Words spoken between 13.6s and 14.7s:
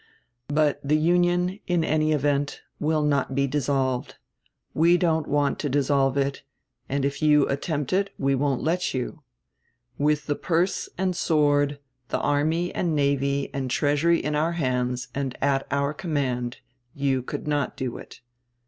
treasury in our